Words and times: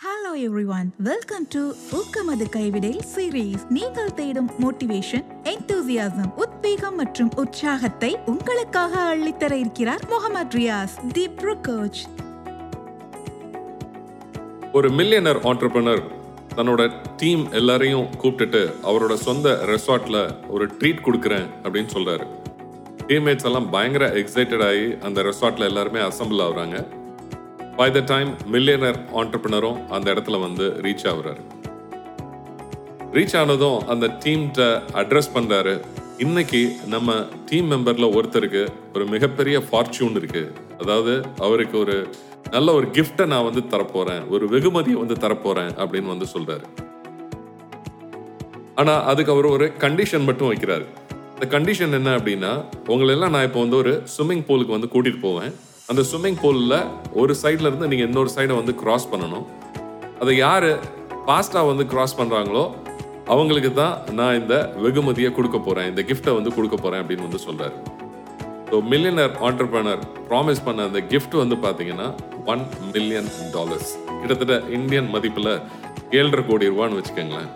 Hello 0.00 0.30
every 0.44 0.64
one 0.74 0.88
welcome 1.06 1.46
to 1.54 1.62
ஊக்கமது 1.96 2.44
கைவிடையில் 2.54 3.02
series 3.14 3.64
நீங்கள் 3.76 4.12
தேடும் 4.18 4.48
மோட்டிவேஷன் 4.62 5.24
எந்தூசியாசம் 5.52 6.30
உத்வேகம் 6.44 6.96
மற்றும் 6.96 7.30
உற்சாகத்தை 7.42 8.10
உங்களுக்காக 8.32 8.92
அள்ளித்தர 9.10 9.52
இருக்கிறார் 9.62 10.04
Mohamed 10.12 10.56
Riyaz 10.58 10.94
the 11.16 11.24
pro 11.40 11.54
coach 11.68 12.00
ஒரு 14.72 14.90
மில்லியனர் 14.90 15.40
ஆண்டர்பிரினர் 15.50 16.02
தன்னோட 16.56 16.86
டீம் 17.16 17.44
எல்லாரையும் 17.52 18.06
கூப்பிட்டுட்டு 18.22 18.62
அவரோட 18.82 19.16
சொந்த 19.26 19.52
ரெசார்ட்ல 19.72 20.20
ஒரு 20.48 20.66
ட்ரீட் 20.78 21.04
கொடுக்குறேன் 21.08 21.46
அப்படின்னு 21.64 21.92
சொல்றாரு. 21.96 22.26
டீம்மேட்ஸ் 23.08 23.48
எல்லாம் 23.50 23.68
பயங்கர 23.70 24.06
எக்ஸைட்டட் 24.22 24.64
ஆகி 24.70 24.88
அந்த 25.00 25.22
ரெசார்ட்ல 25.22 25.68
எல்லாருமே 25.72 26.00
அசம்பிள் 26.00 26.42
ஆகுறாங்க. 26.46 26.78
பை 27.80 27.90
த 27.92 28.00
டைம் 28.00 28.30
மில்லியனர் 28.52 28.96
ஆண்டர்பிரினரும் 29.20 29.78
அந்த 29.88 30.06
இடத்துல 30.12 30.38
வந்து 30.40 30.64
ரீச் 30.84 31.04
ஆகுறாரு. 31.10 31.42
ரீச் 33.14 33.34
ஆனதும் 33.36 33.78
அந்த 33.92 34.06
டீம்கிட்ட 34.24 34.64
அட்ரஸ் 35.00 35.30
பண்ணுறாரு 35.34 35.74
இன்னைக்கு 36.18 36.60
நம்ம 36.94 37.14
டீம் 37.46 37.70
மெம்பரில் 37.72 38.08
ஒருத்தருக்கு 38.16 38.62
ஒரு 38.94 39.04
மிகப்பெரிய 39.04 39.62
ஃபார்ச்சூன் 39.68 40.18
இருக்கு. 40.20 40.42
அதாவது 40.78 41.14
அவருக்கு 41.38 41.78
ஒரு 41.78 41.96
நல்ல 42.50 42.74
ஒரு 42.74 42.88
கிஃப்டை 42.98 43.26
நான் 43.26 43.48
வந்து 43.48 43.62
தரப்போறேன். 43.76 44.22
ஒரு 44.28 44.48
வெகுமதியை 44.48 44.98
வந்து 45.04 45.16
தரப்போறேன் 45.24 45.72
அப்படின்னு 45.84 46.12
வந்து 46.14 46.28
சொல்றாரு. 46.34 46.66
ஆனால் 48.74 49.02
அதுக்கு 49.04 49.32
அவர் 49.32 49.50
ஒரு 49.54 49.72
கண்டிஷன் 49.86 50.28
மட்டும் 50.28 50.52
வைக்கிறாரு. 50.52 50.86
இந்த 51.34 51.58
கண்டிஷன் 51.58 51.98
என்ன 52.00 52.16
அப்படின்னா 52.16 52.52
உங்களை 52.86 53.10
எல்லாம் 53.14 53.30
நான் 53.30 53.48
இப்போ 53.50 53.60
வந்து 53.60 53.76
ஒரு 53.76 54.02
ஸ்விம்மிங் 54.18 54.46
பூலுக்கு 54.50 54.76
வந்து 54.78 54.92
கூட்டிட்டு 54.94 55.20
போவேன். 55.20 55.52
அந்த 55.90 56.02
ஸ்விம்மிங் 56.08 56.38
பூலில் 56.40 56.74
ஒரு 57.20 57.32
சைடில் 57.40 57.68
இருந்து 57.68 57.88
நீங்கள் 57.92 58.08
இன்னொரு 58.08 58.30
சைடை 58.34 58.54
வந்து 58.58 58.72
கிராஸ் 58.82 59.06
பண்ணணும். 59.12 59.46
அதை 60.22 60.32
யார் 60.36 60.66
ஃபாஸ்ட்டாக 61.24 61.68
வந்து 61.70 61.84
கிராஸ் 61.92 62.14
பண்ணுறாங்களோ 62.18 62.62
அவங்களுக்கு 63.34 63.70
தான் 63.80 63.94
நான் 64.18 64.38
இந்த 64.40 64.54
வெகுமதியை 64.84 65.30
கொடுக்க 65.38 65.58
போகிறேன் 65.58 65.88
இந்த 65.90 66.02
கிஃப்டை 66.10 66.34
வந்து 66.36 66.52
கொடுக்க 66.56 66.76
போகிறேன் 66.76 67.02
அப்படின்னு 67.02 67.26
வந்து 67.28 67.40
சொல்கிறார் 67.46 67.74
ஸோ 68.68 68.78
மில்லியனர் 68.92 69.34
ஆண்டர்பிரனர் 69.48 70.02
ப்ராமிஸ் 70.28 70.64
பண்ண 70.66 70.86
அந்த 70.90 71.02
கிஃப்ட் 71.12 71.36
வந்து 71.42 71.58
பார்த்தீங்கன்னா 71.64 72.08
ஒன் 72.52 72.62
மில்லியன் 72.94 73.30
டாலர்ஸ் 73.56 73.90
கிட்டத்தட்ட 74.20 74.56
இந்தியன் 74.78 75.10
மதிப்பில் 75.16 75.52
ஏழரை 76.18 76.44
கோடி 76.50 76.70
ரூபான்னு 76.72 77.00
வச்சுக்கோங்களேன். 77.00 77.50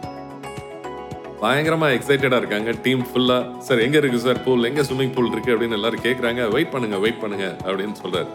பயங்கரமா 1.45 1.89
எக்ஸைட்டடா 1.95 2.37
இருக்காங்க. 2.43 2.71
டீம் 2.85 3.07
ஃபுல்லா 3.09 3.39
சார் 3.59 3.85
எங்க 3.87 3.97
இருக்கு 3.97 4.19
சார் 4.19 4.43
பூல் 4.43 4.65
எங்க 4.65 4.81
ஸ்விம்மிங் 4.81 5.15
பூல் 5.15 5.33
இருக்கு? 5.33 5.55
அப்படின்னு 5.55 5.79
எல்லாரும் 5.79 6.05
கேட்குறாங்க 6.09 6.49
வெயிட் 6.49 6.71
பண்ணுங்க 6.71 6.99
வெயிட் 6.99 7.21
பண்ணுங்க 7.21 7.47
அப்படின்னு 7.65 7.97
சொல்றாரு. 8.03 8.31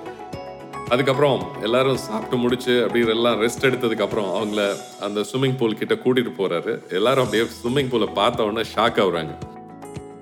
அதுக்கப்புறம் 0.89 1.41
எல்லாரும் 1.61 1.97
சாப்பிட்டு 1.97 2.37
முடிச்சு 2.37 2.83
அப்படி 2.83 3.07
எல்லாம் 3.07 3.41
ரெஸ்ட் 3.41 3.65
எடுத்ததுக்கு 3.69 4.05
அப்புறம் 4.05 4.29
அவங்கள 4.35 4.61
அந்த 4.99 5.19
ஸ்விம்மிங் 5.19 5.57
பூல் 5.57 5.77
கிட்ட 5.77 5.93
கூட்டிட்டு 5.93 6.31
போறாரு. 6.37 6.73
எல்லாரும் 6.89 7.25
அப்படியே 7.25 7.49
ஸ்விம்மிங் 7.57 7.89
பூலை 7.89 8.07
பார்த்த 8.19 8.43
உடனே 8.43 8.63
ஷாக் 8.75 9.01
ஆகுறாங்க. 9.03 9.33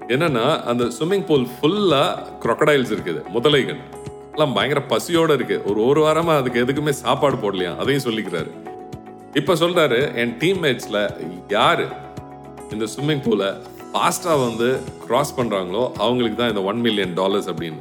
என்னன்னா 0.07 0.63
அந்த 0.63 0.83
ஸ்விம்மிங் 0.97 1.25
பூல் 1.25 1.47
ஃபுல்லா 1.55 2.03
க்ரொக்கடைல்ஸ் 2.43 2.91
இருக்குது 2.95 3.21
முதலைகள். 3.35 3.79
எல்லாம் 4.31 4.53
பயங்கர 4.53 4.81
பசியோட 4.89 5.33
இருக்கு. 5.33 5.61
ஒரு 5.65 5.85
ஒரு 5.85 6.01
வாரமா 6.05 6.35
அதுக்கு 6.41 6.65
எதுக்குமே 6.65 6.89
சாப்பாடு 6.89 7.35
போடலையா? 7.35 7.77
அதையும் 7.77 8.03
சொல்லிக்கிறாரு. 8.03 8.51
இப்ப 9.33 9.53
சொல்றாரு 9.53 10.15
என் 10.15 10.35
டீம்மேட்ஸ்ல 10.37 10.99
யாரு 11.47 11.87
இந்த 12.73 12.85
ஸ்விம்மிங் 12.93 13.23
பூலை 13.23 13.49
ஃபாஸ்ட்டாக 13.91 14.39
வந்து 14.47 14.67
கிராஸ் 15.05 15.37
பண்றாங்களோ 15.37 15.83
அவங்களுக்கு 15.97 16.37
தான் 16.37 16.49
இந்த 16.49 16.61
ஒன் 16.61 16.81
மில்லியன் 16.85 17.13
டாலர்ஸ் 17.13 17.49
அப்படின்னு. 17.49 17.79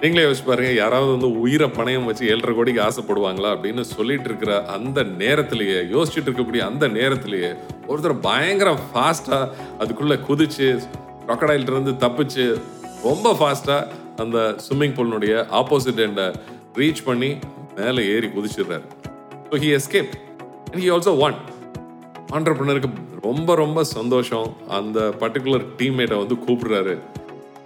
நீங்களே 0.00 0.24
யோசிச்சு 0.26 0.46
பாருங்க 0.46 0.72
யாராவது 0.72 1.10
வந்து 1.10 1.40
உயிரை 1.40 1.68
பணயம் 1.68 2.04
வச்சு 2.04 2.24
ஏழரை 2.32 2.54
கோடிக்கு 2.54 2.80
ஆசைப்படுவாங்களா 2.86 3.50
அப்படின்னு 3.54 3.80
சொல்லிட்டு 3.80 4.24
இருக்கிற 4.24 4.64
அந்த 4.66 5.02
நேரத்திலேயே 5.02 5.78
யோசிச்சுட்டு 5.94 6.28
இருக்கக்கூடிய 6.30 6.58
அந்த 6.58 6.88
நேரத்திலேயே 6.88 7.50
ஒருத்தர் 7.88 8.16
பயங்கர 8.20 8.70
ஃபாஸ்ட்டாக 8.88 9.50
அதுக்குள்ள 9.80 10.16
குதிச்சு 10.28 10.68
crocodile 11.28 11.66
இருந்து 11.68 11.92
தப்பிச்சு 12.04 12.44
ரொம்ப 13.02 13.28
ஃபாஸ்ட்டாக 13.32 13.88
அந்த 14.16 14.38
ஸ்விம்மிங் 14.64 14.96
பூலினுடைய 14.96 15.34
ஆப்போசிட் 15.60 16.02
எண்டை 16.06 16.26
ரீச் 16.76 17.04
பண்ணி 17.04 17.30
மேலே 17.76 18.02
ஏறி 18.14 18.26
குதிச்சிடுறாரு. 18.26 18.86
So 19.50 19.56
he 19.64 19.70
escape 19.78 20.12
and 20.72 20.82
he 20.84 20.90
also 20.94 21.18
one 21.18 21.36
ஆண்டர்பிரினருக்கு 22.32 22.90
ரொம்ப 23.22 23.54
ரொம்ப 23.54 23.84
சந்தோஷம். 23.84 24.56
அந்த 24.68 25.14
பர்டிகுலர் 25.20 25.66
டீம்மேட்டை 25.78 26.16
வந்து 26.18 26.34
கூப்பிடுறாரு. 26.34 26.98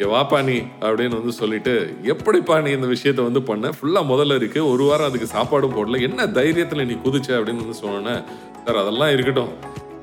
வாப்பா 0.00 0.44
நீ 0.44 0.62
அப்படின்னு 0.80 1.08
வந்து 1.08 1.32
சொல்லிட்டு 1.32 1.94
எப்படிப்பா 2.02 2.60
நீ 2.60 2.70
இந்த 2.70 2.86
விஷயத்த 2.86 3.22
வந்து 3.22 3.42
பண்ண? 3.42 3.68
ஃபுல்லாக 3.68 4.10
முதல்ல 4.12 4.34
இருக்கு. 4.34 4.70
ஒரு 4.70 4.84
வாரம் 4.84 5.06
அதுக்கு 5.06 5.28
சாப்பாடும் 5.36 5.76
போடல. 5.76 6.00
என்ன 6.00 6.26
தைரியத்தில் 6.26 6.86
நீ 6.86 6.94
குதிச்ச? 6.94 7.30
அப்படின்னு 7.30 7.64
வந்து 7.64 7.80
சொன்னோன்னே 7.82 8.24
சார் 8.64 8.76
அதெல்லாம் 8.76 9.12
இருக்கட்டும். 9.12 9.52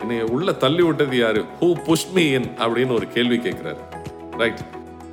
என்னை 0.01 0.21
உள்ள 0.21 0.51
தள்ளி 0.51 0.83
விட்டது 0.83 1.17
யாரு? 1.17 1.43
ஹூ 1.61 1.73
புஷ்மி 1.87 2.31
என் 2.31 2.49
அப்படின்னு 2.57 2.93
ஒரு 2.93 3.07
கேள்வி 3.07 3.37
கேட்குறாரு 3.37 3.79
ரைட் 4.37 4.61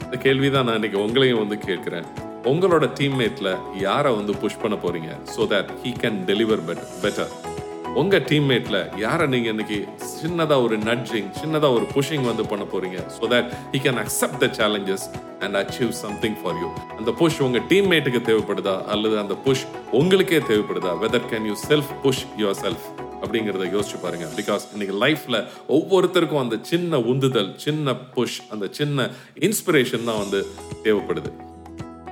இந்த 0.05 0.17
கேள்வி 0.17 0.51
தான் 0.51 0.65
நான் 0.65 0.75
இன்னைக்கு 0.75 0.99
உங்களையும் 1.07 1.49
வந்து 1.49 1.59
கேட்குறேன். 1.67 2.05
உங்களோட 2.45 2.91
டீம்மேட்ல 3.01 3.57
யாரை 3.81 4.15
வந்து 4.15 4.37
புஷ் 4.37 4.61
பண்ண 4.63 4.77
போறீங்க? 4.77 5.11
So 5.37 5.41
that 5.55 5.69
he 5.85 5.93
can 6.03 6.21
deliver 6.27 6.65
better 6.69 6.91
better 7.03 7.52
உங்க 8.01 8.19
டீம்மேட்ல 8.29 8.77
யாரை 9.03 9.27
நீங்க 9.33 9.49
இன்னைக்கு 9.55 9.79
சின்னதா 10.13 10.57
ஒரு 10.67 10.77
நட்ஜிங் 10.79 11.27
சின்னதா 11.41 11.69
ஒரு 11.77 11.87
புஷிங் 11.95 12.25
வந்து 12.29 12.45
பண்ண 12.51 12.65
போறீங்க? 12.73 12.99
So 13.17 13.29
that 13.33 13.49
he 13.73 13.79
can 13.87 13.99
accept 14.03 14.39
the 14.45 14.47
challenges 14.59 15.05
and 15.45 15.57
achieve 15.61 15.91
something 15.91 16.37
for 16.43 16.57
you 16.63 16.69
அந்த 16.99 17.11
புஷ் 17.21 17.41
உங்க 17.47 17.61
டீம்மேட்டுக்கு 17.73 18.23
தேவைப்படுதா? 18.31 18.75
அல்லது 18.95 19.19
அந்த 19.19 19.35
புஷ் 19.47 19.65
உங்களுக்கே 20.01 20.39
தேவைப்படுதா? 20.39 20.93
Whether 21.05 21.29
can 21.33 21.49
you 21.51 21.57
self 21.69 21.93
push 22.05 22.25
yourself 22.65 22.87
அப்படிங்கிறத 23.23 23.69
யோசிச்சு 23.77 24.01
பாருங்க. 24.07 24.29
பிகாஸ் 24.41 24.67
இன்னைக்கு 24.73 24.97
லைஃப்ல 25.05 25.45
ஒவ்வொருத்தருக்கும் 25.77 26.43
அந்த 26.45 26.59
சின்ன 26.73 27.01
உந்துதல் 27.13 27.53
சின்ன 27.67 27.97
புஷ் 28.17 28.41
அந்த 28.51 28.69
சின்ன 28.81 29.11
இன்ஸ்பிரேஷன் 29.49 30.09
தான் 30.11 30.23
வந்து 30.25 30.43
தேவைப்படுது. 30.87 31.33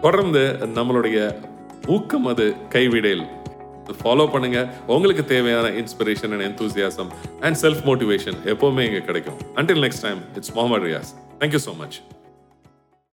தொடர்ந்து 0.07 0.45
நம்மளுடைய 0.79 1.19
ஊக்கம் 1.97 2.27
அது 2.27 2.47
கைவிடேல். 2.77 3.27
ஃபாலோ 4.03 4.27
பண்ணுங்க. 4.35 4.61
உங்களுக்கு 4.87 5.25
தேவையான 5.25 5.69
inspiration 5.83 6.33
and 6.37 6.47
enthusiasm 6.49 7.11
and 7.41 7.59
self 7.63 7.83
motivation 7.91 8.39
எப்பவுமே 8.55 8.87
இங்க 8.91 9.03
கிடைக்கும். 9.11 9.39
Until 9.55 9.83
next 9.87 10.07
time 10.09 10.23
it's 10.35 10.55
Mohamed 10.57 10.87
Riyaz 10.89 11.13
thank you 11.39 11.63
so 11.69 11.75
much 11.83 11.99